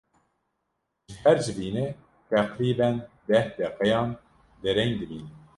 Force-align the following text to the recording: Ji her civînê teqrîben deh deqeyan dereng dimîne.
Ji 1.07 1.13
her 1.23 1.37
civînê 1.45 1.85
teqrîben 2.29 2.95
deh 3.27 3.47
deqeyan 3.57 4.09
dereng 4.63 4.93
dimîne. 4.99 5.31